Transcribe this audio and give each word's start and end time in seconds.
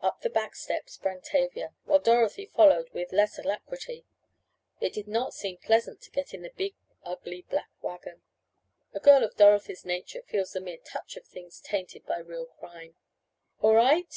Up 0.00 0.22
the 0.22 0.28
back 0.28 0.56
step 0.56 0.90
sprang 0.90 1.20
Tavia, 1.20 1.72
while 1.84 2.00
Dorothy 2.00 2.46
followed 2.46 2.90
with 2.92 3.12
less 3.12 3.38
alacrity 3.38 4.04
it 4.80 4.92
did 4.92 5.06
not 5.06 5.32
seem 5.34 5.56
pleasant 5.56 6.02
to 6.02 6.10
get 6.10 6.34
in 6.34 6.42
the 6.42 6.50
big 6.56 6.74
ugly 7.04 7.42
black 7.42 7.70
wagon; 7.80 8.22
a 8.92 8.98
girl 8.98 9.22
of 9.22 9.36
Dorothy's 9.36 9.84
nature 9.84 10.22
feels 10.22 10.50
the 10.50 10.60
mere 10.60 10.78
touch 10.78 11.16
of 11.16 11.24
things 11.28 11.60
tainted 11.60 12.04
by 12.06 12.18
real 12.18 12.46
crime. 12.46 12.96
"All 13.60 13.74
right?" 13.74 14.10